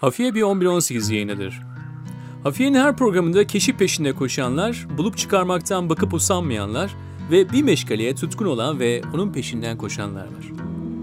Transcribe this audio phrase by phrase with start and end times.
[0.00, 1.60] Hafiye bir 11-18 yayınıdır.
[2.42, 6.96] Hafiye'nin her programında keşif peşinde koşanlar, bulup çıkarmaktan bakıp usanmayanlar
[7.30, 10.52] ve bir meşgaleye tutkun olan ve onun peşinden koşanlar var.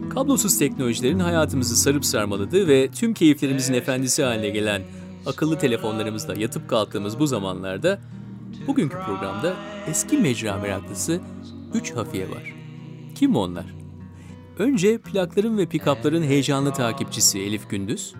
[0.10, 4.82] Kablosuz teknolojilerin hayatımızı sarıp sarmaladığı ve tüm keyiflerimizin efendisi haline gelen
[5.26, 8.00] akıllı telefonlarımızda yatıp kalktığımız bu zamanlarda
[8.68, 9.54] bugünkü programda
[9.88, 11.22] eski mecra meraklısı
[11.74, 12.54] 3 hafiye var.
[13.16, 13.66] Kim onlar?
[14.60, 18.14] Önce plakların ve pikapların heyecanlı takipçisi Elif Gündüz,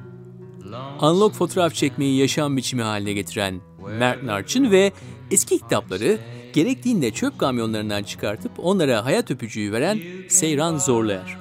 [1.00, 3.62] analog fotoğraf çekmeyi yaşam biçimi haline getiren
[4.00, 4.92] Mert Narçın ve
[5.32, 6.20] eski kitapları
[6.54, 11.38] gerektiğinde çöp kamyonlarından çıkartıp onlara hayat öpücüğü veren Seyran Zorlayer.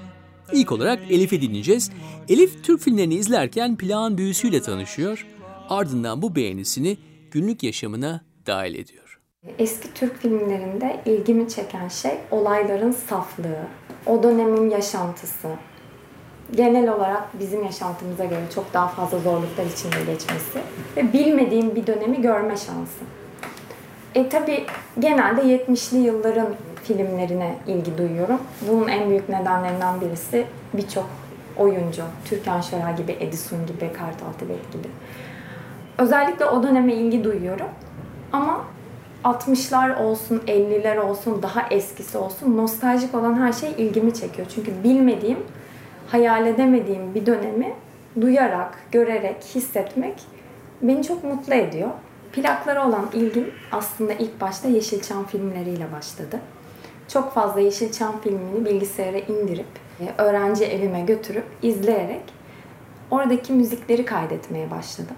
[0.52, 1.91] İlk olarak Elif'i dinleyeceğiz.
[2.29, 5.27] Elif Türk filmlerini izlerken plağın büyüsüyle tanışıyor.
[5.68, 6.96] Ardından bu beğenisini
[7.30, 9.20] günlük yaşamına dahil ediyor.
[9.59, 13.66] Eski Türk filmlerinde ilgimi çeken şey olayların saflığı,
[14.07, 15.48] o dönemin yaşantısı.
[16.55, 20.59] Genel olarak bizim yaşantımıza göre çok daha fazla zorluklar içinde geçmesi
[20.96, 23.04] ve bilmediğim bir dönemi görme şansı.
[24.15, 24.66] E tabi
[24.98, 26.48] genelde 70'li yılların
[26.84, 28.40] filmlerine ilgi duyuyorum.
[28.68, 31.06] Bunun en büyük nedenlerinden birisi birçok
[31.56, 32.02] oyuncu.
[32.24, 34.88] Türkan Şoray gibi, Edison gibi, Kartal Tibet gibi.
[35.99, 37.68] Özellikle o döneme ilgi duyuyorum.
[38.32, 38.65] Ama
[39.24, 44.49] 60'lar olsun, 50'ler olsun, daha eskisi olsun nostaljik olan her şey ilgimi çekiyor.
[44.54, 45.38] Çünkü bilmediğim,
[46.07, 47.73] hayal edemediğim bir dönemi
[48.21, 50.15] duyarak, görerek, hissetmek
[50.82, 51.90] beni çok mutlu ediyor.
[52.32, 56.40] Plaklara olan ilgim aslında ilk başta Yeşilçam filmleriyle başladı.
[57.09, 59.66] Çok fazla Yeşilçam filmini bilgisayara indirip,
[60.01, 62.23] e, öğrenci evime götürüp, izleyerek
[63.10, 65.16] oradaki müzikleri kaydetmeye başladım.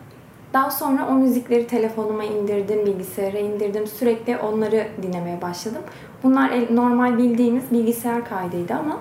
[0.53, 3.87] Daha sonra o müzikleri telefonuma indirdim, bilgisayara indirdim.
[3.87, 5.83] Sürekli onları dinlemeye başladım.
[6.23, 9.01] Bunlar normal bildiğimiz bilgisayar kaydıydı ama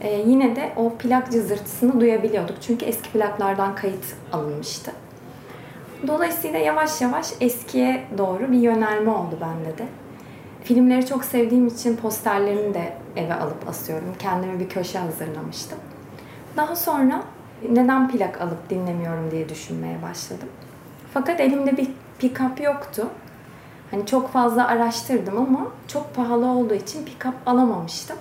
[0.00, 2.56] e, yine de o plak cızırtısını duyabiliyorduk.
[2.60, 4.92] Çünkü eski plaklardan kayıt alınmıştı.
[6.06, 9.86] Dolayısıyla yavaş yavaş eskiye doğru bir yönelme oldu bende de.
[10.64, 14.14] Filmleri çok sevdiğim için posterlerini de eve alıp asıyorum.
[14.18, 15.78] Kendime bir köşe hazırlamıştım.
[16.56, 17.22] Daha sonra
[17.70, 20.48] neden plak alıp dinlemiyorum diye düşünmeye başladım.
[21.14, 21.88] Fakat elimde bir
[22.20, 23.08] pick-up yoktu.
[23.90, 28.16] Hani çok fazla araştırdım ama çok pahalı olduğu için pick-up alamamıştım.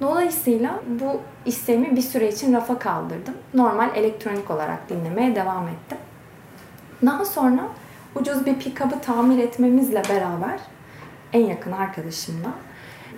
[0.00, 3.34] Dolayısıyla bu isteğimi bir süre için rafa kaldırdım.
[3.54, 5.98] Normal elektronik olarak dinlemeye devam ettim.
[7.06, 7.62] Daha sonra
[8.14, 10.60] ucuz bir pick-up'ı tamir etmemizle beraber
[11.32, 12.48] en yakın arkadaşımla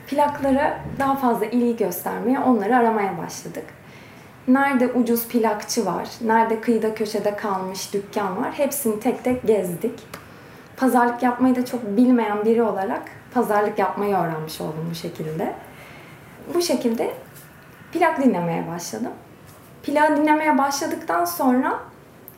[0.07, 3.65] plaklara daha fazla ilgi göstermeye, onları aramaya başladık.
[4.49, 10.01] Nerede ucuz plakçı var, nerede kıyıda köşede kalmış dükkan var hepsini tek tek gezdik.
[10.77, 13.03] Pazarlık yapmayı da çok bilmeyen biri olarak
[13.35, 15.55] pazarlık yapmayı öğrenmiş oldum bu şekilde.
[16.55, 17.15] Bu şekilde
[17.93, 19.13] plak dinlemeye başladım.
[19.83, 21.79] Plak dinlemeye başladıktan sonra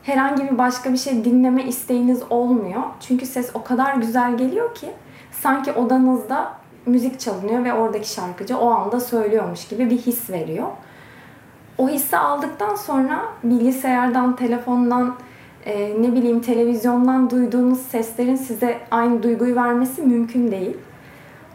[0.03, 2.83] herhangi bir başka bir şey dinleme isteğiniz olmuyor.
[3.01, 4.91] Çünkü ses o kadar güzel geliyor ki
[5.43, 6.53] sanki odanızda
[6.87, 10.67] müzik çalınıyor ve oradaki şarkıcı o anda söylüyormuş gibi bir his veriyor.
[11.79, 15.15] O hissi aldıktan sonra bilgisayardan, telefondan,
[15.65, 20.77] e, ne bileyim televizyondan duyduğunuz seslerin size aynı duyguyu vermesi mümkün değil.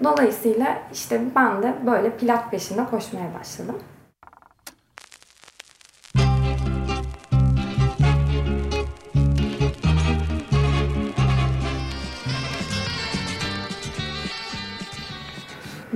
[0.03, 3.79] Dolayısıyla işte ben de böyle plak peşinde koşmaya başladım.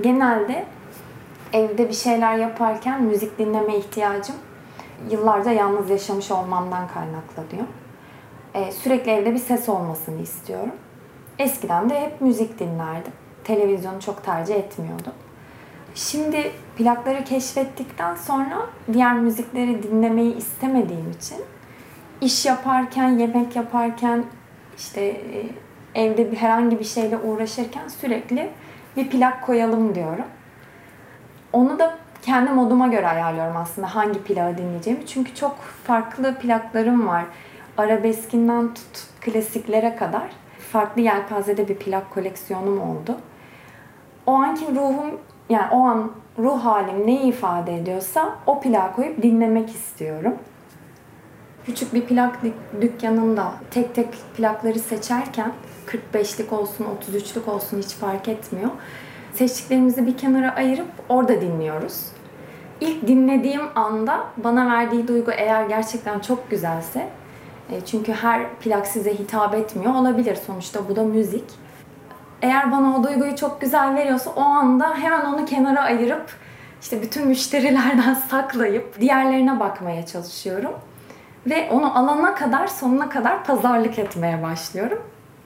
[0.01, 0.65] Genelde
[1.53, 4.35] evde bir şeyler yaparken müzik dinleme ihtiyacım
[5.09, 7.67] yıllarca yalnız yaşamış olmamdan kaynaklanıyor.
[8.53, 10.71] Ee, sürekli evde bir ses olmasını istiyorum.
[11.39, 13.13] Eskiden de hep müzik dinlerdim.
[13.45, 15.13] Televizyonu çok tercih etmiyordum.
[15.95, 21.37] Şimdi plakları keşfettikten sonra diğer müzikleri dinlemeyi istemediğim için
[22.21, 24.23] iş yaparken, yemek yaparken,
[24.77, 25.49] işte e,
[25.95, 28.49] evde herhangi bir şeyle uğraşırken sürekli
[28.97, 30.25] bir plak koyalım diyorum.
[31.53, 35.05] Onu da kendi moduma göre ayarlıyorum aslında hangi plağı dinleyeceğimi.
[35.05, 37.25] Çünkü çok farklı plaklarım var.
[37.77, 40.29] Arabeskinden tut klasiklere kadar
[40.71, 43.17] farklı yelpazede bir plak koleksiyonum oldu.
[44.25, 45.19] O anki ruhum
[45.49, 50.35] yani o an ruh halim neyi ifade ediyorsa o plağı koyup dinlemek istiyorum.
[51.65, 52.39] Küçük bir plak
[52.81, 54.07] dükkanında tek tek
[54.37, 55.51] plakları seçerken
[55.87, 58.71] 45'lik olsun 33'lük olsun hiç fark etmiyor
[59.35, 62.05] seçtiklerimizi bir kenara ayırıp orada dinliyoruz.
[62.81, 67.07] İlk dinlediğim anda bana verdiği duygu eğer gerçekten çok güzelse
[67.71, 71.43] e, çünkü her plak size hitap etmiyor olabilir sonuçta bu da müzik.
[72.45, 76.31] Eğer bana o duyguyu çok güzel veriyorsa o anda hemen onu kenara ayırıp
[76.81, 80.71] işte bütün müşterilerden saklayıp diğerlerine bakmaya çalışıyorum.
[81.47, 85.01] Ve onu alana kadar sonuna kadar pazarlık etmeye başlıyorum.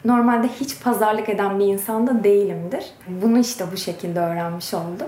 [0.05, 2.85] Normalde hiç pazarlık eden bir insan da değilimdir.
[3.07, 5.07] Bunu işte bu şekilde öğrenmiş oldum.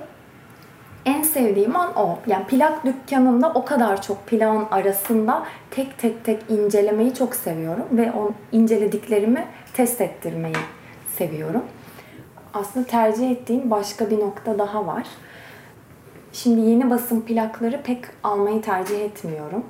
[1.06, 2.20] En sevdiğim an o.
[2.28, 7.86] Yani plak dükkanında o kadar çok plağın arasında tek tek tek incelemeyi çok seviyorum.
[7.92, 10.56] Ve o incelediklerimi test ettirmeyi
[11.18, 11.64] seviyorum.
[12.54, 15.08] Aslında tercih ettiğim başka bir nokta daha var.
[16.34, 19.64] Şimdi yeni basım plakları pek almayı tercih etmiyorum.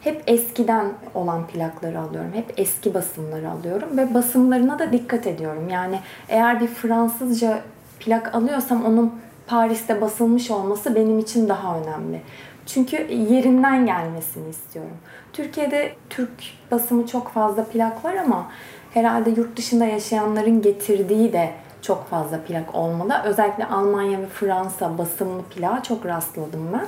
[0.00, 2.30] Hep eskiden olan plakları alıyorum.
[2.34, 5.68] Hep eski basımları alıyorum ve basımlarına da dikkat ediyorum.
[5.68, 7.60] Yani eğer bir Fransızca
[8.00, 9.14] plak alıyorsam onun
[9.46, 12.22] Paris'te basılmış olması benim için daha önemli.
[12.66, 14.96] Çünkü yerinden gelmesini istiyorum.
[15.32, 16.30] Türkiye'de Türk
[16.70, 18.50] basımı çok fazla plak var ama
[18.94, 21.50] herhalde yurt dışında yaşayanların getirdiği de
[21.82, 23.14] çok fazla plak olmalı.
[23.24, 26.86] Özellikle Almanya ve Fransa basımlı plağa çok rastladım ben.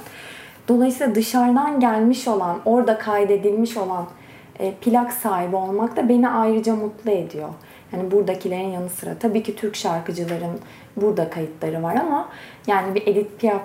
[0.68, 4.06] Dolayısıyla dışarıdan gelmiş olan, orada kaydedilmiş olan
[4.58, 7.48] e, plak sahibi olmak da beni ayrıca mutlu ediyor.
[7.92, 10.58] Yani buradakilerin yanı sıra tabii ki Türk şarkıcıların
[10.96, 12.28] burada kayıtları var ama
[12.66, 13.60] yani bir Edith Piaf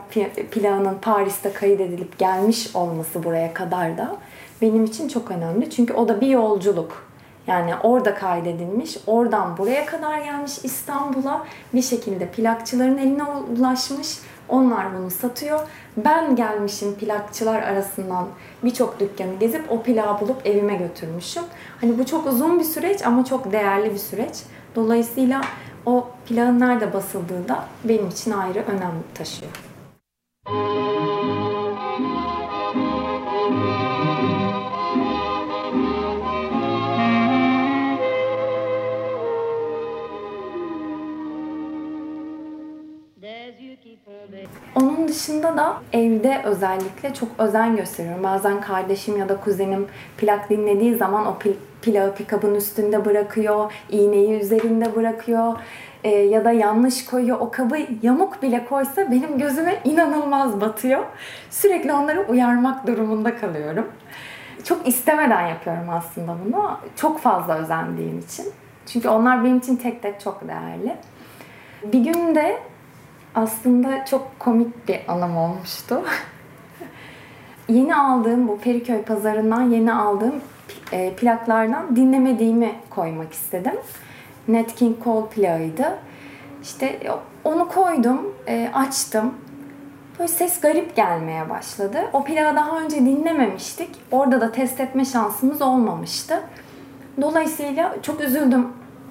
[0.51, 4.15] plağının Paris'te kaydedilip gelmiş olması buraya kadar da
[4.61, 5.69] benim için çok önemli.
[5.69, 7.06] Çünkü o da bir yolculuk.
[7.47, 14.19] Yani orada kaydedilmiş, oradan buraya kadar gelmiş İstanbul'a bir şekilde plakçıların eline ulaşmış.
[14.49, 15.59] Onlar bunu satıyor.
[15.97, 18.27] Ben gelmişim plakçılar arasından
[18.63, 21.43] birçok dükkanı gezip o plağı bulup evime götürmüşüm.
[21.81, 24.43] Hani bu çok uzun bir süreç ama çok değerli bir süreç.
[24.75, 25.41] Dolayısıyla
[25.85, 29.51] o plağın nerede basıldığı da benim için ayrı önem taşıyor.
[44.77, 48.23] Onun dışında da evde özellikle çok özen gösteriyorum.
[48.23, 49.87] Bazen kardeşim ya da kuzenim
[50.17, 55.53] plak dinlediği zaman o pil, plağı pikabın üstünde bırakıyor, iğneyi üzerinde bırakıyor
[56.03, 57.37] e, ya da yanlış koyuyor.
[57.39, 61.03] O kabı yamuk bile koysa benim gözüme inanılmaz batıyor.
[61.49, 63.87] Sürekli onları uyarmak durumunda kalıyorum.
[64.63, 66.77] Çok istemeden yapıyorum aslında bunu.
[66.95, 68.45] Çok fazla özendiğim için.
[68.85, 70.95] Çünkü onlar benim için tek tek çok değerli.
[71.83, 72.57] Bir gün de
[73.37, 76.03] aslında çok komik bir anım olmuştu.
[77.69, 80.35] yeni aldığım bu Feriköy pazarından yeni aldığım
[80.91, 83.75] e, plaklardan dinlemediğimi koymak istedim.
[84.47, 85.97] Nat King Cole plağıydı.
[86.63, 86.99] İşte
[87.43, 89.33] onu koydum, e, açtım.
[90.19, 91.97] Böyle ses garip gelmeye başladı.
[92.13, 93.89] O plağı daha önce dinlememiştik.
[94.11, 96.41] Orada da test etme şansımız olmamıştı.
[97.21, 98.67] Dolayısıyla çok üzüldüm.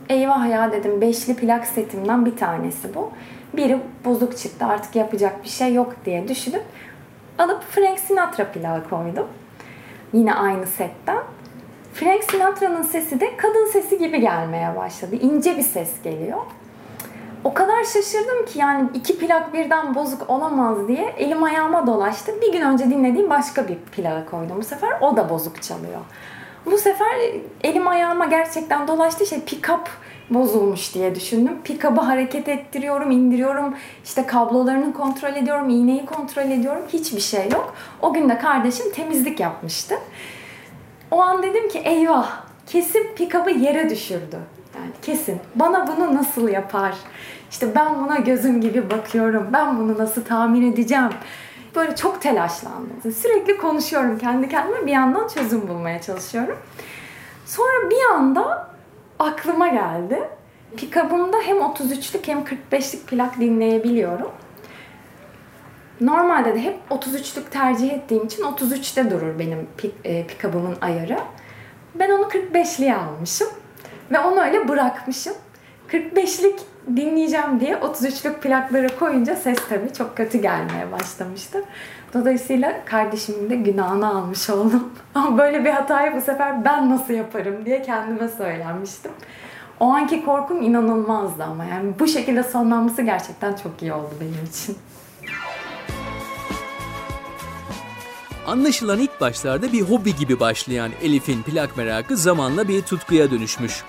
[0.08, 1.00] Eyvah ya dedim.
[1.00, 3.12] Beşli plak setimden bir tanesi bu
[3.56, 6.62] biri bozuk çıktı artık yapacak bir şey yok diye düşünüp
[7.38, 9.26] alıp Frank Sinatra plağı koydum.
[10.12, 11.18] Yine aynı setten.
[11.94, 15.16] Frank Sinatra'nın sesi de kadın sesi gibi gelmeye başladı.
[15.16, 16.38] İnce bir ses geliyor.
[17.44, 22.32] O kadar şaşırdım ki yani iki plak birden bozuk olamaz diye elim ayağıma dolaştı.
[22.42, 24.56] Bir gün önce dinlediğim başka bir plağı koydum.
[24.58, 26.00] Bu sefer o da bozuk çalıyor.
[26.66, 27.16] Bu sefer
[27.64, 29.26] elim ayağıma gerçekten dolaştı.
[29.26, 29.86] Şey pick-up
[30.30, 31.58] bozulmuş diye düşündüm.
[31.64, 33.74] Pikabı hareket ettiriyorum, indiriyorum.
[34.04, 36.82] İşte kablolarını kontrol ediyorum, iğneyi kontrol ediyorum.
[36.92, 37.74] Hiçbir şey yok.
[38.02, 39.94] O gün de kardeşim temizlik yapmıştı.
[41.10, 44.36] O an dedim ki eyvah kesin pikabı yere düşürdü.
[44.76, 45.40] Yani kesin.
[45.54, 46.94] Bana bunu nasıl yapar?
[47.50, 49.46] İşte ben buna gözüm gibi bakıyorum.
[49.52, 51.10] Ben bunu nasıl tahmin edeceğim?
[51.76, 53.12] Böyle çok telaşlandım.
[53.22, 54.86] Sürekli konuşuyorum kendi kendime.
[54.86, 56.58] Bir yandan çözüm bulmaya çalışıyorum.
[57.46, 58.75] Sonra bir anda
[59.18, 60.20] aklıma geldi.
[60.76, 64.30] Pikabımda hem 33'lük hem 45'lik plak dinleyebiliyorum.
[66.00, 69.68] Normalde de hep 33'lük tercih ettiğim için 33'te durur benim
[70.04, 71.18] e, pikabımın ayarı.
[71.94, 73.48] Ben onu 45'liye almışım
[74.10, 75.34] ve onu öyle bırakmışım.
[75.88, 76.60] 45'lik
[76.96, 81.64] dinleyeceğim diye 33'lük plakları koyunca ses tabii çok kötü gelmeye başlamıştı.
[82.20, 84.92] Dolayısıyla kardeşimin de günahını almış oldum.
[85.14, 89.10] Ama böyle bir hatayı bu sefer ben nasıl yaparım diye kendime söylenmiştim.
[89.80, 94.76] O anki korkum inanılmazdı ama yani bu şekilde sonlanması gerçekten çok iyi oldu benim için.
[98.46, 103.82] Anlaşılan ilk başlarda bir hobi gibi başlayan Elif'in plak merakı zamanla bir tutkuya dönüşmüş.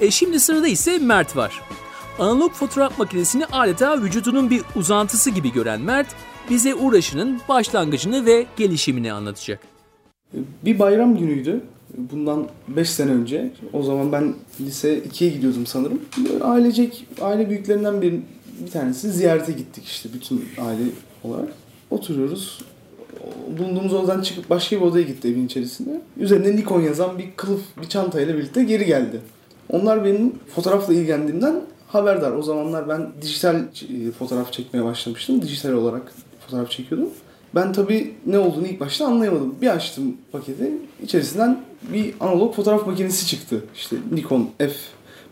[0.00, 1.62] E şimdi sırada ise Mert var.
[2.18, 6.06] Analog fotoğraf makinesini adeta vücudunun bir uzantısı gibi gören Mert,
[6.50, 9.60] bize uğraşının başlangıcını ve gelişimini anlatacak.
[10.64, 11.60] Bir bayram günüydü.
[11.98, 13.52] Bundan 5 sene önce.
[13.72, 16.00] O zaman ben lise 2'ye gidiyordum sanırım.
[16.42, 18.14] Ailecek, aile büyüklerinden bir,
[18.64, 20.82] bir tanesi ziyarete gittik işte bütün aile
[21.24, 21.48] olarak.
[21.90, 22.58] Oturuyoruz.
[23.58, 26.00] bulunduğumuz odadan çıkıp başka bir odaya gitti evin içerisinde.
[26.16, 29.20] Üzerinde Nikon yazan bir kılıf, bir çantayla birlikte geri geldi.
[29.68, 32.32] Onlar benim fotoğrafla ilgilendiğimden haberdar.
[32.32, 35.42] O zamanlar ben dijital e, fotoğraf çekmeye başlamıştım.
[35.42, 36.12] Dijital olarak
[36.50, 37.08] fotoğraf çekiyordum.
[37.54, 39.54] Ben tabii ne olduğunu ilk başta anlayamadım.
[39.62, 40.72] Bir açtım paketi.
[41.02, 41.60] İçerisinden
[41.92, 43.64] bir analog fotoğraf makinesi çıktı.
[43.74, 44.72] İşte Nikon F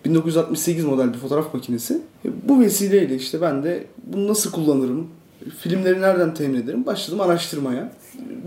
[0.04, 2.02] 1968 model bir fotoğraf makinesi.
[2.24, 5.08] E, bu vesileyle işte ben de bunu nasıl kullanırım,
[5.58, 7.92] filmleri nereden temin ederim başladım araştırmaya.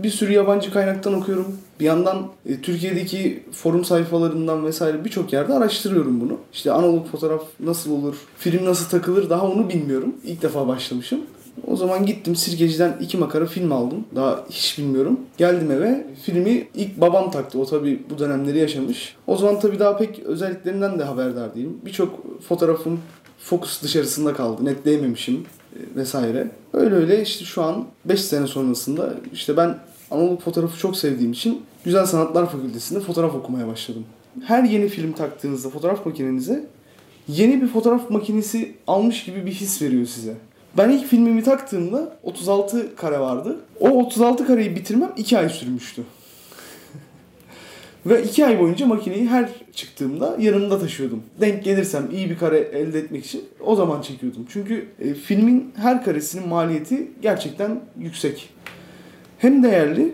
[0.02, 1.58] Bir sürü yabancı kaynaktan okuyorum.
[1.80, 6.38] Bir yandan e, Türkiye'deki forum sayfalarından vesaire birçok yerde araştırıyorum bunu.
[6.52, 10.14] İşte analog fotoğraf nasıl olur, film nasıl takılır daha onu bilmiyorum.
[10.24, 11.20] İlk defa başlamışım.
[11.66, 14.04] O zaman gittim Sirkeci'den iki makara film aldım.
[14.14, 15.20] Daha hiç bilmiyorum.
[15.38, 16.06] Geldim eve.
[16.22, 17.58] Filmi ilk babam taktı.
[17.58, 19.16] O tabi bu dönemleri yaşamış.
[19.26, 21.78] O zaman tabi daha pek özelliklerinden de haberdar değilim.
[21.86, 23.00] Birçok fotoğrafım
[23.38, 24.64] fokus dışarısında kaldı.
[24.64, 25.34] Netleyememişim
[25.76, 26.50] e, vesaire.
[26.72, 29.78] Öyle öyle işte şu an 5 sene sonrasında işte ben
[30.10, 34.04] analog fotoğrafı çok sevdiğim için Güzel Sanatlar Fakültesi'nde fotoğraf okumaya başladım.
[34.44, 36.66] Her yeni film taktığınızda fotoğraf makinenize
[37.28, 40.34] yeni bir fotoğraf makinesi almış gibi bir his veriyor size.
[40.78, 43.56] Ben ilk filmimi taktığımda 36 kare vardı.
[43.80, 46.02] O 36 kareyi bitirmem 2 ay sürmüştü.
[48.06, 51.22] Ve 2 ay boyunca makineyi her çıktığımda yanımda taşıyordum.
[51.40, 54.46] Denk gelirsem iyi bir kare elde etmek için o zaman çekiyordum.
[54.48, 58.48] Çünkü e, filmin her karesinin maliyeti gerçekten yüksek.
[59.38, 60.12] Hem değerli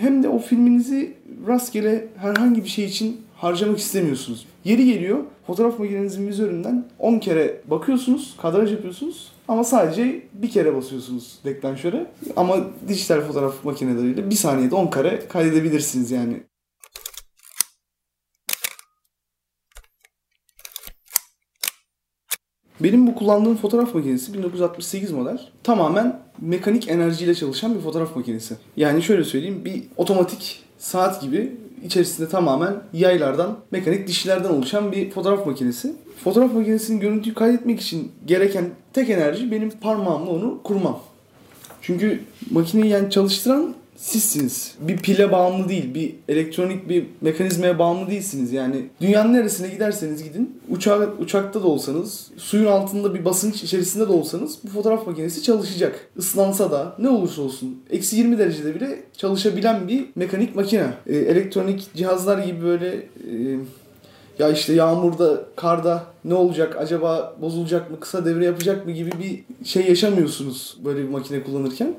[0.00, 1.14] hem de o filminizi
[1.46, 4.46] rastgele herhangi bir şey için harcamak istemiyorsunuz.
[4.64, 11.38] Yeri geliyor fotoğraf makinenizin vizöründen 10 kere bakıyorsunuz, kadraj yapıyorsunuz ama sadece bir kere basıyorsunuz
[11.44, 12.06] deklanşöre.
[12.36, 12.56] Ama
[12.88, 16.42] dijital fotoğraf makineleriyle bir saniyede 10 kare kaydedebilirsiniz yani.
[22.80, 25.40] Benim bu kullandığım fotoğraf makinesi 1968 model.
[25.62, 28.56] Tamamen mekanik enerjiyle çalışan bir fotoğraf makinesi.
[28.76, 35.46] Yani şöyle söyleyeyim bir otomatik saat gibi içerisinde tamamen yaylardan, mekanik dişlerden oluşan bir fotoğraf
[35.46, 35.96] makinesi.
[36.24, 41.00] Fotoğraf makinesinin görüntüyü kaydetmek için gereken tek enerji benim parmağımla onu kurmam.
[41.82, 42.20] Çünkü
[42.50, 44.74] makineyi yani çalıştıran sizsiniz.
[44.80, 48.52] Bir pile bağımlı değil, bir elektronik bir mekanizmaya bağımlı değilsiniz.
[48.52, 54.12] Yani dünyanın neresine giderseniz gidin, uçak, uçakta da olsanız, suyun altında bir basınç içerisinde de
[54.12, 56.08] olsanız bu fotoğraf makinesi çalışacak.
[56.16, 57.82] Islansa da ne olursa olsun.
[57.90, 60.86] Eksi 20 derecede bile çalışabilen bir mekanik makine.
[61.06, 63.58] Ee, elektronik cihazlar gibi böyle e,
[64.38, 69.64] ya işte yağmurda, karda ne olacak, acaba bozulacak mı, kısa devre yapacak mı gibi bir
[69.66, 71.94] şey yaşamıyorsunuz böyle bir makine kullanırken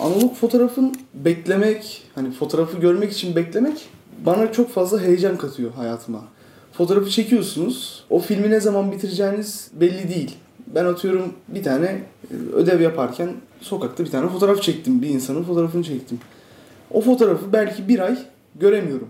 [0.00, 3.88] analog fotoğrafın beklemek, hani fotoğrafı görmek için beklemek
[4.26, 6.24] bana çok fazla heyecan katıyor hayatıma.
[6.72, 8.04] Fotoğrafı çekiyorsunuz.
[8.10, 10.36] O filmi ne zaman bitireceğiniz belli değil.
[10.66, 13.28] Ben atıyorum bir tane e, ödev yaparken
[13.60, 15.02] sokakta bir tane fotoğraf çektim.
[15.02, 16.20] Bir insanın fotoğrafını çektim.
[16.90, 18.18] O fotoğrafı belki bir ay
[18.54, 19.08] göremiyorum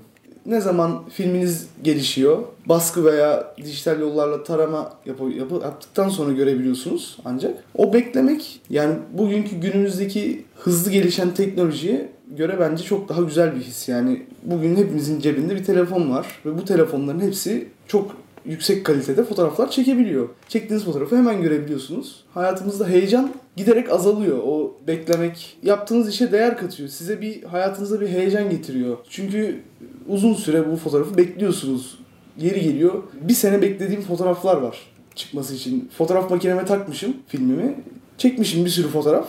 [0.49, 7.65] ne zaman filminiz gelişiyor, baskı veya dijital yollarla tarama yap, yap yaptıktan sonra görebiliyorsunuz ancak.
[7.75, 13.89] O beklemek yani bugünkü günümüzdeki hızlı gelişen teknolojiye göre bence çok daha güzel bir his.
[13.89, 18.17] Yani bugün hepimizin cebinde bir telefon var ve bu telefonların hepsi çok
[18.49, 20.29] yüksek kalitede fotoğraflar çekebiliyor.
[20.49, 22.25] Çektiğiniz fotoğrafı hemen görebiliyorsunuz.
[22.35, 24.39] Hayatımızda heyecan giderek azalıyor.
[24.47, 26.89] O beklemek yaptığınız işe değer katıyor.
[26.89, 28.97] Size bir hayatınızda bir heyecan getiriyor.
[29.09, 29.61] Çünkü
[30.09, 31.99] uzun süre bu fotoğrafı bekliyorsunuz.
[32.39, 33.03] Yeri geliyor.
[33.21, 34.79] Bir sene beklediğim fotoğraflar var
[35.15, 35.91] çıkması için.
[35.99, 37.75] Fotoğraf makineme takmışım filmimi.
[38.19, 39.29] Çekmişim bir sürü fotoğraf.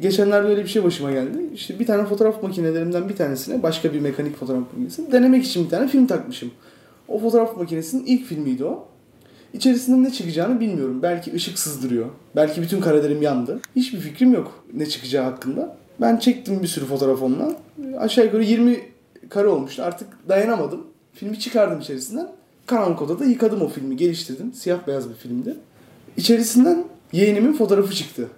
[0.00, 1.38] Geçenlerde öyle bir şey başıma geldi.
[1.54, 5.70] İşte bir tane fotoğraf makinelerimden bir tanesine başka bir mekanik fotoğraf makinesi denemek için bir
[5.70, 6.50] tane film takmışım.
[7.08, 8.88] O fotoğraf makinesinin ilk filmiydi o.
[9.52, 11.02] İçerisinde ne çıkacağını bilmiyorum.
[11.02, 12.06] Belki ışık sızdırıyor.
[12.36, 13.60] Belki bütün karelerim yandı.
[13.76, 15.76] Hiçbir fikrim yok ne çıkacağı hakkında.
[16.00, 17.56] Ben çektim bir sürü fotoğraf onunla.
[17.98, 18.80] Aşağı yukarı 20
[19.28, 19.82] kare olmuştu.
[19.82, 20.86] Artık dayanamadım.
[21.12, 22.28] Filmi çıkardım içerisinden.
[22.66, 24.52] Karanlık odada yıkadım o filmi, geliştirdim.
[24.52, 25.56] Siyah beyaz bir filmdi.
[26.16, 28.28] İçerisinden yeğenimin fotoğrafı çıktı.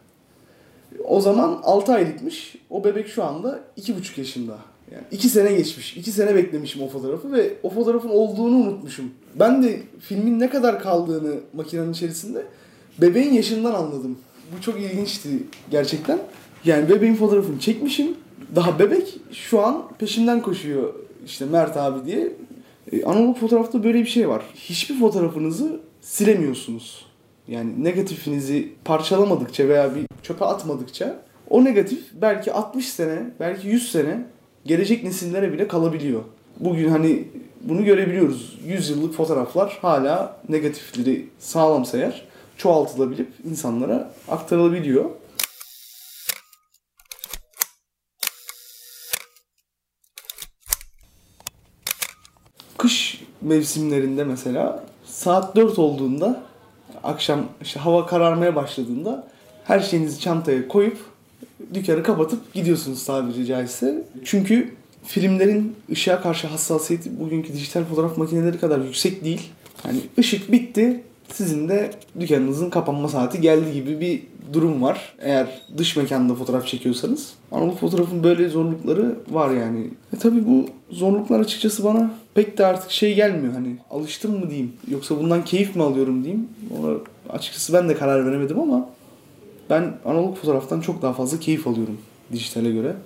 [1.04, 2.56] O zaman 6 aylıkmış.
[2.70, 4.58] O bebek şu anda 2,5 yaşında.
[4.92, 5.96] Yani 2 sene geçmiş.
[5.96, 9.10] 2 sene beklemişim o fotoğrafı ve o fotoğrafın olduğunu unutmuşum.
[9.34, 12.46] Ben de filmin ne kadar kaldığını makinenin içerisinde
[13.00, 14.18] bebeğin yaşından anladım.
[14.56, 15.28] Bu çok ilginçti
[15.70, 16.18] gerçekten.
[16.64, 18.16] Yani bebeğin fotoğrafını çekmişim.
[18.56, 20.94] Daha bebek şu an peşinden koşuyor
[21.26, 22.32] işte Mert abi diye.
[22.92, 24.42] E, analog fotoğrafta böyle bir şey var.
[24.54, 27.06] Hiçbir fotoğrafınızı silemiyorsunuz.
[27.48, 34.24] Yani negatifinizi parçalamadıkça veya bir çöpe atmadıkça o negatif belki 60 sene, belki 100 sene
[34.66, 36.22] gelecek nesillere bile kalabiliyor.
[36.60, 37.28] Bugün hani
[37.60, 38.58] bunu görebiliyoruz.
[38.66, 42.24] 100 yıllık fotoğraflar hala negatifleri sağlamsa eğer
[42.56, 45.04] çoğaltılabilip insanlara aktarılabiliyor.
[52.78, 56.42] Kış mevsimlerinde mesela saat 4 olduğunda
[57.04, 59.28] akşam işte hava kararmaya başladığında
[59.64, 60.98] her şeyinizi çantaya koyup
[61.74, 64.04] dükkanı kapatıp gidiyorsunuz tabiri caizse.
[64.24, 64.74] Çünkü
[65.04, 69.50] filmlerin ışığa karşı hassasiyeti bugünkü dijital fotoğraf makineleri kadar yüksek değil.
[69.82, 74.22] Hani ışık bitti, sizin de dükkanınızın kapanma saati geldi gibi bir
[74.52, 75.14] durum var.
[75.18, 77.32] Eğer dış mekanda fotoğraf çekiyorsanız.
[77.52, 79.90] Analog fotoğrafın böyle zorlukları var yani.
[80.16, 83.52] E tabi bu zorluklar açıkçası bana pek de artık şey gelmiyor.
[83.52, 86.48] Hani alıştım mı diyeyim yoksa bundan keyif mi alıyorum diyeyim.
[86.78, 86.94] Ona
[87.28, 88.88] açıkçası ben de karar veremedim ama
[89.70, 91.98] ben analog fotoğraftan çok daha fazla keyif alıyorum
[92.32, 92.96] dijitale göre.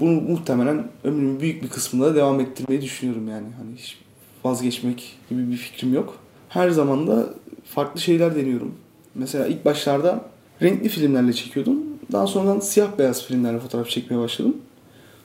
[0.00, 3.46] Bunu muhtemelen ömrümün büyük bir kısmında devam ettirmeyi düşünüyorum yani.
[3.58, 3.98] Hani hiç
[4.44, 6.16] vazgeçmek gibi bir fikrim yok.
[6.48, 8.74] Her zaman da farklı şeyler deniyorum.
[9.14, 10.24] Mesela ilk başlarda
[10.62, 11.78] renkli filmlerle çekiyordum.
[12.12, 14.56] Daha sonradan siyah beyaz filmlerle fotoğraf çekmeye başladım.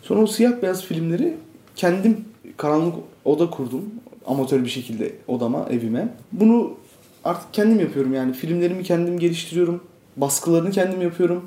[0.02, 1.38] Sonra o siyah beyaz filmleri
[1.76, 2.26] kendim
[2.58, 2.96] karanlık
[3.26, 3.86] oda kurdum.
[4.26, 6.14] Amatör bir şekilde odama, evime.
[6.32, 6.74] Bunu
[7.24, 8.34] artık kendim yapıyorum yani.
[8.34, 9.84] Filmlerimi kendim geliştiriyorum.
[10.18, 11.46] Baskılarını kendim yapıyorum.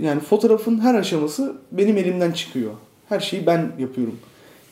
[0.00, 2.72] Yani fotoğrafın her aşaması benim elimden çıkıyor.
[3.08, 4.18] Her şeyi ben yapıyorum.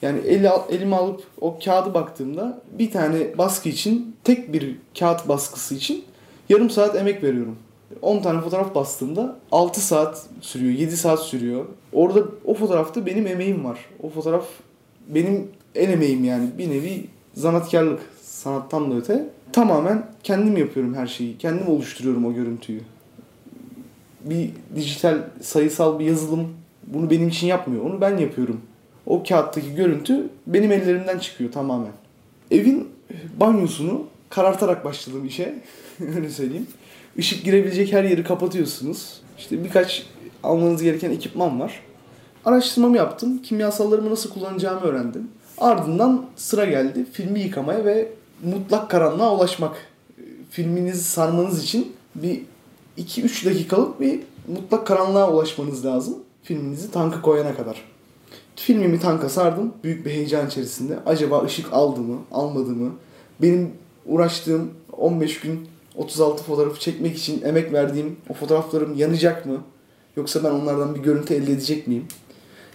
[0.03, 5.75] Yani eli, elime alıp o kağıdı baktığımda bir tane baskı için tek bir kağıt baskısı
[5.75, 6.05] için
[6.49, 7.57] yarım saat emek veriyorum.
[8.03, 11.67] 10 tane fotoğraf bastığımda 6 saat sürüyor, 7 saat sürüyor.
[11.93, 13.79] Orada o fotoğrafta benim emeğim var.
[14.03, 14.45] O fotoğraf
[15.09, 16.49] benim el emeğim yani.
[16.59, 19.29] Bir nevi zanatkarlık, sanattan da öte.
[19.53, 21.39] Tamamen kendim yapıyorum her şeyi.
[21.39, 22.81] Kendim oluşturuyorum o görüntüyü.
[24.25, 26.55] Bir dijital, sayısal bir yazılım
[26.87, 27.85] bunu benim için yapmıyor.
[27.85, 28.61] Onu ben yapıyorum.
[29.07, 31.93] O kağıttaki görüntü benim ellerimden çıkıyor tamamen.
[32.51, 32.89] Evin
[33.41, 35.55] banyosunu karartarak başladım işe.
[36.17, 36.67] Öyle söyleyeyim.
[37.17, 39.21] Işık girebilecek her yeri kapatıyorsunuz.
[39.39, 40.07] İşte birkaç
[40.43, 41.81] almanız gereken ekipman var.
[42.45, 43.43] Araştırmamı yaptım.
[43.43, 45.29] Kimyasallarımı nasıl kullanacağımı öğrendim.
[45.59, 48.09] Ardından sıra geldi filmi yıkamaya ve
[48.45, 49.77] mutlak karanlığa ulaşmak.
[50.51, 52.43] Filminizi sarmanız için bir
[52.99, 56.15] 2-3 dakikalık bir mutlak karanlığa ulaşmanız lazım.
[56.43, 57.85] Filminizi tanka koyana kadar.
[58.57, 59.73] Filmimi tanka sardım.
[59.85, 60.99] Büyük bir heyecan içerisinde.
[61.07, 62.93] Acaba ışık aldı mı, almadı mı?
[63.43, 63.71] Benim
[64.07, 69.63] uğraştığım 15 gün 36 fotoğrafı çekmek için emek verdiğim o fotoğraflarım yanacak mı?
[70.17, 72.07] Yoksa ben onlardan bir görüntü elde edecek miyim?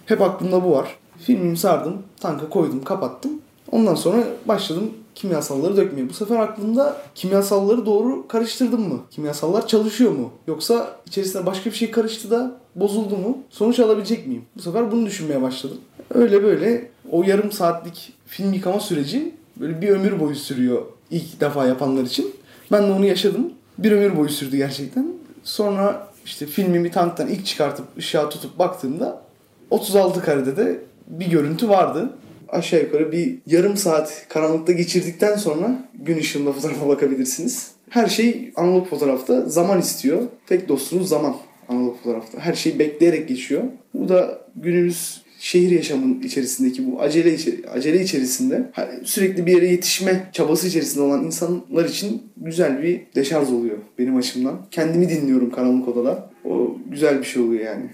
[0.05, 0.97] Hep aklımda bu var.
[1.17, 3.31] Filmimi sardım, tanka koydum, kapattım.
[3.71, 6.09] Ondan sonra başladım kimyasalları dökmeye.
[6.09, 8.99] Bu sefer aklımda kimyasalları doğru karıştırdım mı?
[9.11, 10.31] Kimyasallar çalışıyor mu?
[10.47, 13.37] Yoksa içerisinde başka bir şey karıştı da bozuldu mu?
[13.49, 14.45] Sonuç alabilecek miyim?
[14.57, 15.77] Bu sefer bunu düşünmeye başladım.
[16.13, 21.65] Öyle böyle o yarım saatlik film yıkama süreci böyle bir ömür boyu sürüyor ilk defa
[21.65, 22.35] yapanlar için.
[22.71, 23.53] Ben de onu yaşadım.
[23.77, 25.07] Bir ömür boyu sürdü gerçekten.
[25.43, 29.21] Sonra işte filmimi tanktan ilk çıkartıp ışığa tutup baktığımda
[29.69, 32.09] 36 karede de bir görüntü vardı.
[32.53, 37.71] Aşağı yukarı bir yarım saat karanlıkta geçirdikten sonra gün ışığında fotoğrafa bakabilirsiniz.
[37.89, 40.21] Her şey analog fotoğrafta zaman istiyor.
[40.47, 41.35] Tek dostunuz zaman
[41.69, 42.39] analog fotoğrafta.
[42.39, 43.63] Her şey bekleyerek geçiyor.
[43.93, 47.37] Bu da günümüz şehir yaşamının içerisindeki bu acele
[47.73, 48.71] acele içerisinde
[49.03, 54.65] sürekli bir yere yetişme çabası içerisinde olan insanlar için güzel bir deşarj oluyor benim açımdan.
[54.71, 56.29] Kendimi dinliyorum karanlık odada.
[56.45, 57.89] O güzel bir şey oluyor yani.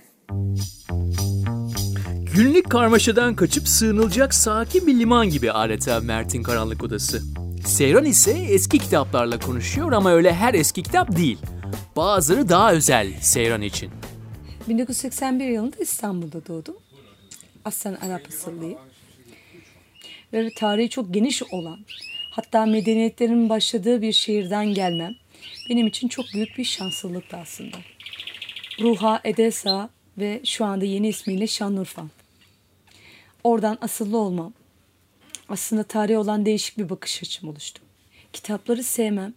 [2.36, 7.22] Günlük karmaşadan kaçıp sığınılacak sakin bir liman gibi adeta Mert'in karanlık odası.
[7.66, 11.38] Seyran ise eski kitaplarla konuşuyor ama öyle her eski kitap değil.
[11.96, 13.92] Bazıları daha özel Seyran için.
[14.68, 16.76] 1981 yılında İstanbul'da doğdum.
[17.66, 18.80] Aslen Arap asıllıyım.
[20.34, 21.80] Ve tarihi çok geniş olan,
[22.32, 25.16] hatta medeniyetlerin başladığı bir şehirden gelmem
[25.70, 27.78] benim için çok büyük bir şanslılıktı aslında.
[28.82, 32.04] Ruha, Edesa ve şu anda yeni ismiyle Şanlıurfa.
[33.44, 34.54] Oradan asıllı olmam.
[35.50, 37.82] Aslında tarihe olan değişik bir bakış açım oluştu.
[38.34, 39.34] Kitapları sevmem.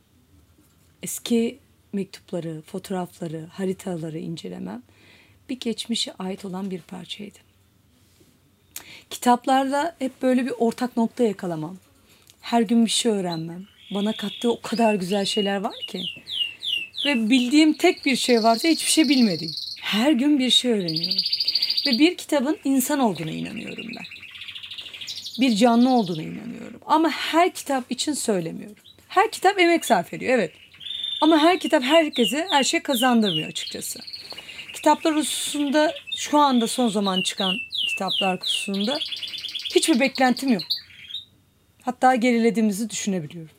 [1.03, 1.59] Eski
[1.93, 4.83] mektupları, fotoğrafları, haritaları incelemem
[5.49, 7.39] bir geçmişe ait olan bir parçaydı.
[9.11, 11.79] Kitaplarla hep böyle bir ortak nokta yakalamam.
[12.41, 13.67] Her gün bir şey öğrenmem.
[13.95, 16.05] Bana kattığı o kadar güzel şeyler var ki.
[17.07, 19.55] Ve bildiğim tek bir şey varsa hiçbir şey bilmediğim.
[19.81, 21.23] Her gün bir şey öğreniyorum.
[21.87, 24.05] Ve bir kitabın insan olduğuna inanıyorum ben.
[25.41, 26.81] Bir canlı olduğuna inanıyorum.
[26.87, 28.77] Ama her kitap için söylemiyorum.
[29.09, 30.53] Her kitap emek sarf ediyor evet.
[31.21, 34.01] Ama her kitap herkese her şey kazandırmıyor açıkçası.
[34.73, 37.55] Kitaplar hususunda şu anda son zaman çıkan
[37.89, 38.99] kitaplar hususunda
[39.75, 40.63] hiçbir beklentim yok.
[41.83, 43.55] Hatta gerilediğimizi düşünebiliyorum.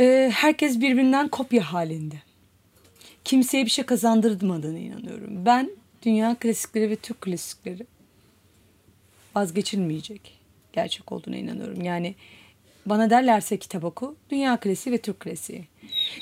[0.00, 2.16] Ee, herkes birbirinden kopya halinde.
[3.24, 5.46] Kimseye bir şey kazandırmadığına inanıyorum.
[5.46, 5.70] Ben
[6.02, 7.86] dünya klasikleri ve Türk klasikleri
[9.36, 10.38] vazgeçilmeyecek.
[10.72, 11.84] gerçek olduğuna inanıyorum.
[11.84, 12.14] Yani
[12.86, 15.64] bana derlerse kitap oku, dünya klasiği ve Türk klasiği.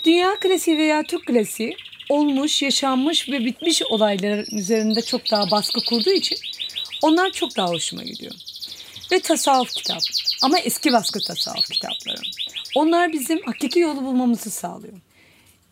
[0.05, 1.77] Dünya klasiği veya Türk klasiği
[2.09, 6.39] olmuş, yaşanmış ve bitmiş olayların üzerinde çok daha baskı kurduğu için
[7.03, 8.35] onlar çok daha hoşuma gidiyor.
[9.13, 10.01] Ve tasavvuf kitap.
[10.43, 12.21] Ama eski baskı tasavvuf kitapları.
[12.77, 14.95] Onlar bizim hakiki yolu bulmamızı sağlıyor.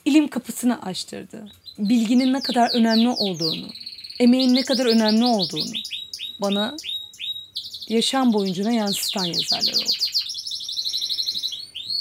[0.04, 1.52] İlim kapısını açtırdı.
[1.78, 3.68] Bilginin ne kadar önemli olduğunu,
[4.22, 5.72] emeğin ne kadar önemli olduğunu
[6.40, 6.76] bana
[7.88, 10.02] yaşam boyunca yansıtan yazarlar oldu.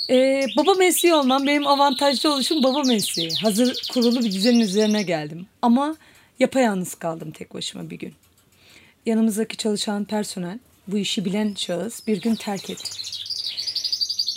[0.10, 3.32] Ee, baba mesleği olmam benim avantajlı oluşum baba mesleği.
[3.42, 5.48] Hazır kurulu bir düzenin üzerine geldim.
[5.62, 5.96] Ama
[6.40, 8.14] yapayalnız kaldım tek başıma bir gün.
[9.06, 12.90] Yanımızdaki çalışan personel, bu işi bilen şahıs bir gün terk etti.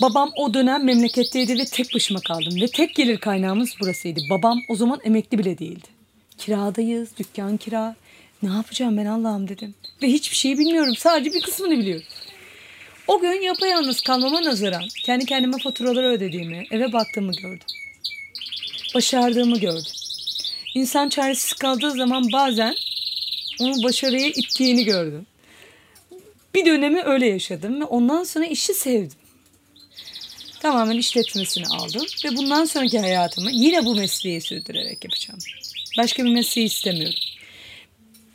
[0.02, 2.60] Babam o dönem memleketteydi ve tek başıma kaldım.
[2.60, 4.20] Ve tek gelir kaynağımız burasıydı.
[4.30, 5.93] Babam o zaman emekli bile değildi.
[6.38, 7.96] Kiradayız, dükkan kira.
[8.42, 9.74] Ne yapacağım ben Allah'ım dedim.
[10.02, 10.94] Ve hiçbir şeyi bilmiyorum.
[10.98, 12.06] Sadece bir kısmını biliyorum.
[13.06, 17.66] O gün yapayalnız kalmama nazaran kendi kendime faturaları ödediğimi, eve baktığımı gördüm.
[18.94, 19.92] Başardığımı gördüm.
[20.74, 22.74] İnsan çaresiz kaldığı zaman bazen
[23.60, 25.26] onu başarıya ittiğini gördüm.
[26.54, 29.18] Bir dönemi öyle yaşadım ve ondan sonra işi sevdim.
[30.60, 35.40] Tamamen işletmesini aldım ve bundan sonraki hayatımı yine bu mesleği sürdürerek yapacağım.
[35.98, 37.18] Başka bir mesleği istemiyorum.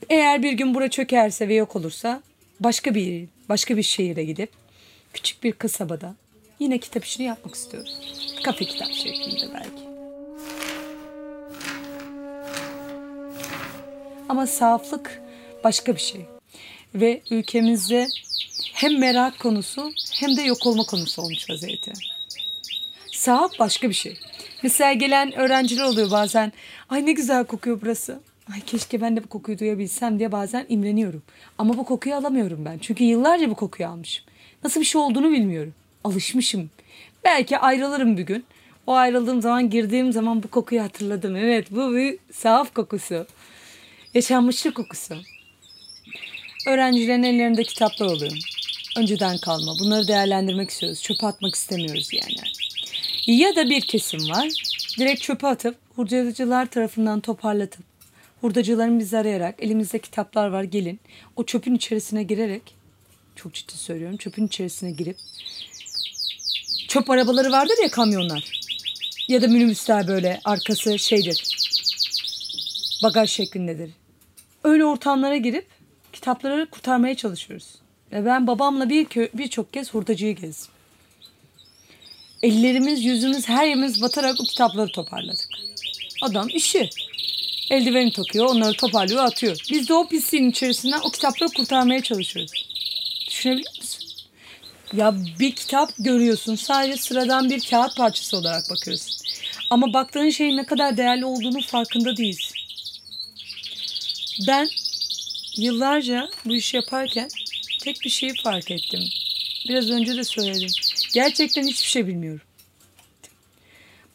[0.09, 2.21] Eğer bir gün bura çökerse ve yok olursa
[2.59, 4.49] başka bir başka bir şehire gidip
[5.13, 6.15] küçük bir kasabada
[6.59, 7.93] yine kitap işini yapmak istiyorum.
[8.43, 9.89] Kafe kitap şeklinde belki.
[14.29, 15.21] Ama saflık
[15.63, 16.21] başka bir şey.
[16.95, 18.07] Ve ülkemizde
[18.73, 21.93] hem merak konusu hem de yok olma konusu olmuş vaziyette.
[23.11, 24.17] Sahaf başka bir şey.
[24.63, 26.51] Mesela gelen öğrenciler oluyor bazen.
[26.89, 28.19] Ay ne güzel kokuyor burası.
[28.53, 31.23] Ay keşke ben de bu kokuyu duyabilsem diye bazen imreniyorum.
[31.57, 32.77] Ama bu kokuyu alamıyorum ben.
[32.77, 34.25] Çünkü yıllarca bu kokuyu almışım.
[34.63, 35.73] Nasıl bir şey olduğunu bilmiyorum.
[36.03, 36.69] Alışmışım.
[37.23, 38.45] Belki ayrılırım bir gün.
[38.87, 41.35] O ayrıldığım zaman girdiğim zaman bu kokuyu hatırladım.
[41.35, 43.25] Evet bu bir sahaf kokusu.
[44.13, 45.15] Yaşanmışlık kokusu.
[46.67, 48.37] Öğrencilerin ellerinde kitaplar oluyor.
[48.97, 49.73] Önceden kalma.
[49.79, 51.03] Bunları değerlendirmek istiyoruz.
[51.03, 52.49] Çöpe atmak istemiyoruz yani.
[53.29, 54.47] Ya da bir kesim var.
[54.99, 57.83] Direkt çöpe atıp hurdacılar tarafından toparlatıp
[58.41, 60.99] hurdacıların bizi arayarak elimizde kitaplar var gelin.
[61.35, 62.75] O çöpün içerisine girerek
[63.35, 65.17] çok ciddi söylüyorum çöpün içerisine girip
[66.87, 68.51] çöp arabaları vardır ya kamyonlar
[69.27, 71.43] ya da minibüsler böyle arkası şeydir
[73.03, 73.91] bagaj şeklindedir.
[74.63, 75.67] Öyle ortamlara girip
[76.13, 77.75] kitapları kurtarmaya çalışıyoruz.
[78.11, 80.78] Ve ben babamla bir birçok kez hurdacıyı gezdim.
[82.43, 85.47] Ellerimiz, yüzümüz, her yerimiz batarak o kitapları toparladık.
[86.21, 86.89] Adam işi.
[87.69, 89.57] Eldiveni takıyor, onları toparlıyor, atıyor.
[89.71, 92.51] Biz de o pisliğin içerisinden o kitapları kurtarmaya çalışıyoruz.
[93.27, 94.09] Düşünebiliyor musun?
[94.93, 99.15] Ya bir kitap görüyorsun, sadece sıradan bir kağıt parçası olarak bakıyorsun.
[99.69, 102.57] Ama baktığın şeyin ne kadar değerli olduğunu farkında değilsin.
[104.47, 104.69] Ben
[105.57, 107.29] yıllarca bu işi yaparken
[107.83, 109.03] tek bir şeyi fark ettim.
[109.69, 110.71] Biraz önce de söyledim.
[111.13, 112.41] Gerçekten hiçbir şey bilmiyorum.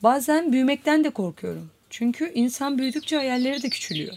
[0.02, 1.70] Bazen büyümekten de korkuyorum.
[1.90, 4.14] Çünkü insan büyüdükçe hayalleri de küçülüyor.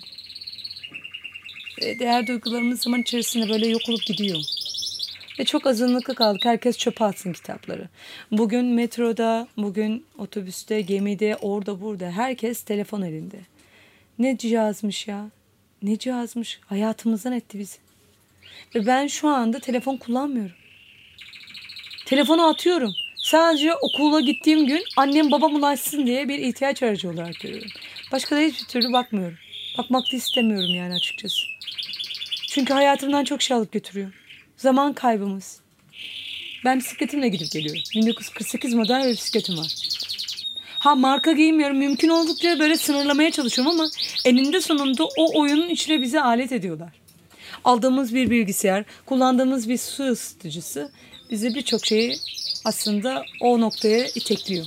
[1.81, 4.39] Ve değer duygularımız zaman içerisinde böyle yok olup gidiyor.
[5.39, 6.45] Ve çok azınlıklı kaldık.
[6.45, 7.89] Herkes çöpe atsın kitapları.
[8.31, 13.39] Bugün metroda, bugün otobüste, gemide, orada burada herkes telefon elinde.
[14.19, 15.29] Ne cihazmış ya.
[15.81, 16.59] Ne cihazmış.
[16.65, 17.77] Hayatımızdan etti bizi.
[18.75, 20.55] Ve ben şu anda telefon kullanmıyorum.
[22.07, 22.93] Telefonu atıyorum.
[23.15, 27.69] Sadece okula gittiğim gün annem babam ulaşsın diye bir ihtiyaç aracı olarak görüyorum.
[28.11, 29.37] Başka da hiçbir türlü bakmıyorum.
[29.77, 31.37] Bakmak da istemiyorum yani açıkçası.
[32.47, 34.11] Çünkü hayatımdan çok şey alıp götürüyor.
[34.57, 35.59] Zaman kaybımız.
[36.65, 37.81] Ben bisikletimle gidip geliyorum.
[37.95, 39.75] 1948 model bir bisikletim var.
[40.79, 41.77] Ha marka giymiyorum.
[41.77, 43.89] Mümkün oldukça böyle sınırlamaya çalışıyorum ama
[44.25, 46.89] eninde sonunda o oyunun içine bizi alet ediyorlar.
[47.63, 50.91] Aldığımız bir bilgisayar, kullandığımız bir su ısıtıcısı
[51.31, 52.17] bizi birçok şeyi
[52.65, 54.65] aslında o noktaya itekliyor.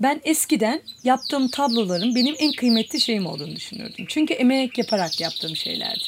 [0.00, 4.04] Ben eskiden yaptığım tabloların benim en kıymetli şeyim olduğunu düşünürdüm.
[4.08, 6.04] Çünkü emek yaparak yaptığım şeylerdi.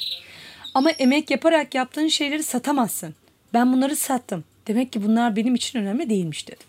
[0.75, 3.15] Ama emek yaparak yaptığın şeyleri satamazsın.
[3.55, 4.45] Ben bunları sattım.
[4.67, 6.67] Demek ki bunlar benim için önemli değilmiş dedim.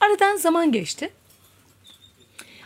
[0.00, 1.10] Aradan zaman geçti.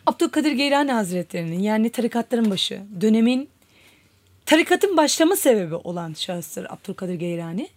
[0.07, 3.49] Abdülkadir Geylani Hazretleri'nin yani tarikatların başı dönemin
[4.47, 7.69] tarikatın başlama sebebi olan şahıstır Abdülkadir Geylani.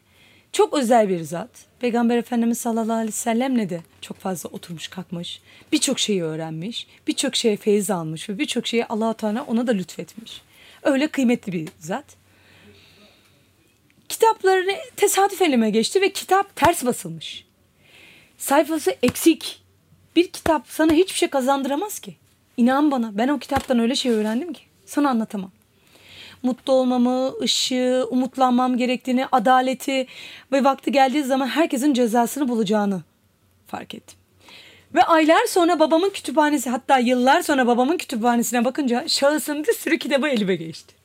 [0.52, 1.50] Çok özel bir zat.
[1.80, 5.42] Peygamber Efendimiz sallallahu aleyhi ve sellemle de çok fazla oturmuş kalkmış.
[5.72, 6.88] Birçok şeyi öğrenmiş.
[7.08, 10.42] Birçok şeye feyiz almış ve birçok şeyi allah Teala ona da lütfetmiş.
[10.84, 12.06] Öyle kıymetli bir zat.
[14.10, 17.46] Kitaplarını tesadüf elime geçti ve kitap ters basılmış.
[18.38, 19.62] Sayfası eksik.
[20.16, 22.16] Bir kitap sana hiçbir şey kazandıramaz ki.
[22.58, 25.52] İnan bana ben o kitaptan öyle şey öğrendim ki sana anlatamam.
[26.44, 30.08] Mutlu olmamı, ışığı, umutlanmam gerektiğini, adaleti
[30.52, 33.02] ve vakti geldiği zaman herkesin cezasını bulacağını
[33.68, 34.18] fark ettim.
[34.96, 40.28] Ve aylar sonra babamın kütüphanesi hatta yıllar sonra babamın kütüphanesine bakınca şahısın bir sürü kitabı
[40.28, 40.96] elime geçti.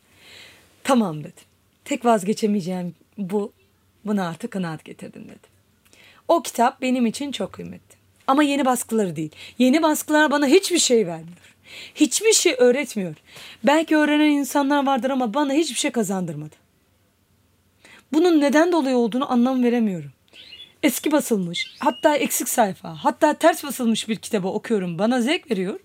[0.85, 1.45] Tamam dedim.
[1.85, 3.53] Tek vazgeçemeyeceğim bu.
[4.05, 5.51] Buna artık kanaat getirdim dedim.
[6.29, 8.04] O kitap benim için çok kıymetli.
[8.27, 9.31] Ama yeni baskıları değil.
[9.59, 11.55] Yeni baskılar bana hiçbir şey vermiyor.
[11.95, 13.15] Hiçbir şey öğretmiyor.
[13.65, 16.55] Belki öğrenen insanlar vardır ama bana hiçbir şey kazandırmadı.
[18.13, 20.11] Bunun neden dolayı olduğunu anlam veremiyorum.
[20.83, 24.99] Eski basılmış, hatta eksik sayfa, hatta ters basılmış bir kitabı okuyorum.
[24.99, 25.81] Bana zevk veriyor.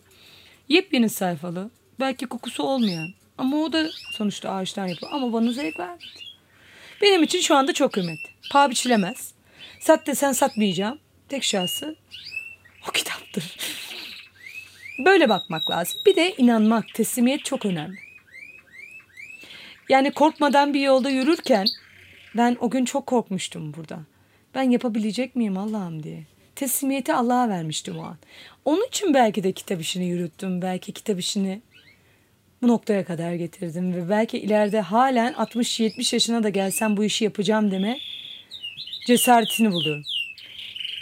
[0.69, 6.03] Yepyeni sayfalı, belki kokusu olmayan ama o da sonuçta ağaçtan yapıyor ama bana zevk vermedi.
[7.01, 8.29] Benim için şu anda çok kıymetli.
[8.51, 9.33] Paha biçilemez.
[9.79, 10.99] Sat desen satmayacağım.
[11.29, 11.95] Tek şahsı
[12.89, 13.57] o kitaptır.
[15.05, 16.01] Böyle bakmak lazım.
[16.05, 17.97] Bir de inanmak, teslimiyet çok önemli.
[19.89, 21.67] Yani korkmadan bir yolda yürürken
[22.37, 23.99] ben o gün çok korkmuştum burada.
[24.55, 26.23] Ben yapabilecek miyim Allah'ım diye.
[26.55, 28.17] Teslimiyeti Allah'a vermiştim o an.
[28.65, 30.61] Onun için belki de kitap işini yürüttüm.
[30.61, 31.61] Belki kitap işini
[32.61, 33.93] bu noktaya kadar getirdim.
[33.93, 37.99] Ve belki ileride halen 60-70 yaşına da gelsem bu işi yapacağım deme
[39.07, 40.03] cesaretini buluyorum.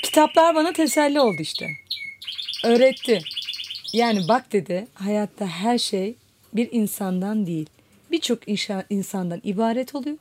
[0.04, 1.70] Kitaplar bana teselli oldu işte.
[2.64, 3.22] Öğretti.
[3.94, 6.16] Yani bak dedi hayatta her şey
[6.54, 7.70] bir insandan değil
[8.12, 8.40] birçok
[8.90, 10.18] insandan ibaret oluyor.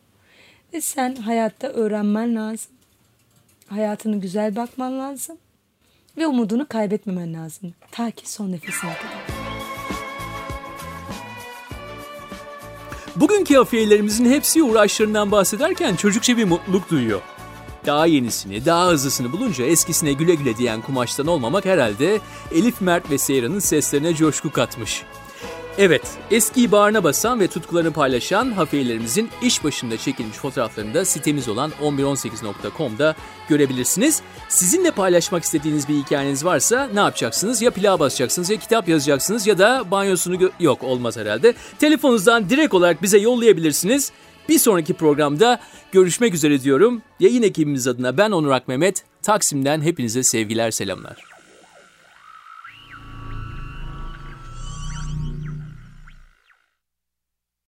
[0.75, 2.73] Ve sen hayatta öğrenmen lazım.
[3.69, 5.39] Hayatını güzel bakman lazım.
[6.17, 7.75] Ve umudunu kaybetmemen lazım.
[7.91, 9.37] Ta ki son nefesine kadar.
[13.17, 17.23] Bugünkü afiyelerimizin hepsi uğraşlarından bahsederken çocukça bir mutluluk duyuyor.
[17.87, 22.21] Daha yenisini, daha hızlısını bulunca eskisine güle güle diyen kumaştan olmamak herhalde
[22.55, 25.03] Elif Mert ve Seyran'ın seslerine coşku katmış.
[25.79, 31.73] Evet, eskiyi bağrına basan ve tutkularını paylaşan hafiyelerimizin iş başında çekilmiş fotoğraflarını da sitemiz olan
[31.83, 33.15] 1118.com'da
[33.49, 34.23] görebilirsiniz.
[34.49, 37.63] Sizinle paylaşmak istediğiniz bir hikayeniz varsa ne yapacaksınız?
[37.63, 41.55] Ya plağa basacaksınız ya kitap yazacaksınız ya da banyosunu yok olmaz herhalde.
[41.79, 44.13] Telefonunuzdan direkt olarak bize yollayabilirsiniz.
[44.49, 45.61] Bir sonraki programda
[45.93, 47.03] görüşmek üzere diyorum.
[47.21, 49.05] Yayın ekibimiz adına ben Onur Ak Mehmet.
[49.23, 51.36] Taksim'den hepinize sevgiler selamlar.